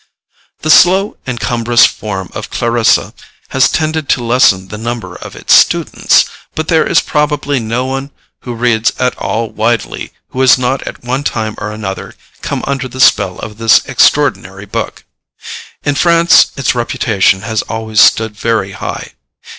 [0.61, 3.13] The slow and cumbrous form of Clarissa
[3.49, 8.09] has tended to lessen the number of its students, but there is probably no one
[8.39, 12.87] who reads at all widely who has not at one time or another come under
[12.87, 15.03] the spell of this extraordinary book.
[15.83, 19.11] In France its reputation has always stood very high.